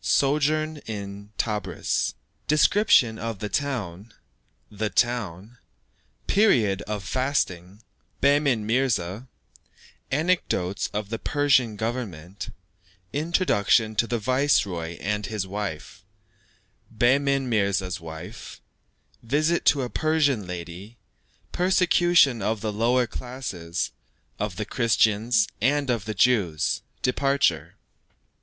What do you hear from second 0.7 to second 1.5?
IN